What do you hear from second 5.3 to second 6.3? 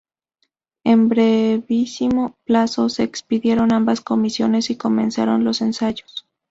los ensayos.